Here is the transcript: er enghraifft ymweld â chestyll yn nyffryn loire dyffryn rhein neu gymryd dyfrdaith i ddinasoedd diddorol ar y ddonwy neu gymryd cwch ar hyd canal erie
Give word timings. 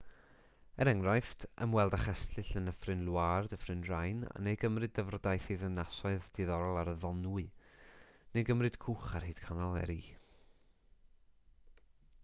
er 0.83 0.89
enghraifft 0.91 1.43
ymweld 1.65 1.95
â 1.97 1.99
chestyll 2.05 2.49
yn 2.61 2.65
nyffryn 2.69 3.03
loire 3.09 3.51
dyffryn 3.51 3.83
rhein 3.89 4.23
neu 4.47 4.55
gymryd 4.63 4.95
dyfrdaith 4.99 5.51
i 5.57 5.59
ddinasoedd 5.65 6.31
diddorol 6.39 6.81
ar 6.85 6.91
y 6.95 6.97
ddonwy 7.03 7.45
neu 8.39 8.47
gymryd 8.51 8.81
cwch 8.87 9.11
ar 9.21 9.29
hyd 9.31 9.45
canal 9.45 9.81
erie 9.85 10.19